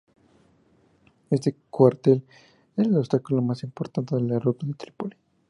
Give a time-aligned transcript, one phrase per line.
[1.29, 2.25] Este cuartel
[2.75, 5.15] era el obstáculo más importante en la ruta a Trípoli.